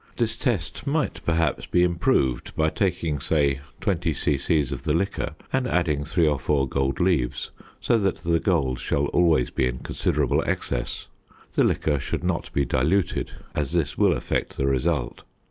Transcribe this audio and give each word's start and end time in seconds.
This 0.17 0.35
test 0.35 0.87
might, 0.87 1.21
perhaps, 1.27 1.67
be 1.67 1.83
improved 1.83 2.55
by 2.55 2.71
taking, 2.71 3.19
say, 3.19 3.59
20 3.81 4.15
c.c. 4.15 4.61
of 4.71 4.81
the 4.81 4.95
liquor 4.95 5.35
and 5.53 5.67
adding 5.67 6.03
three 6.05 6.27
or 6.27 6.39
four 6.39 6.67
gold 6.67 6.99
leaves 6.99 7.51
so 7.79 7.99
that 7.99 8.15
the 8.23 8.39
gold 8.39 8.79
shall 8.79 9.05
always 9.13 9.51
be 9.51 9.67
in 9.67 9.77
considerable 9.77 10.41
excess. 10.47 11.05
The 11.53 11.63
liquor 11.63 11.99
should 11.99 12.23
not 12.23 12.51
be 12.51 12.65
diluted 12.65 13.29
as 13.53 13.73
this 13.73 13.95
will 13.95 14.13
affect 14.13 14.57
the 14.57 14.65
result. 14.65 15.23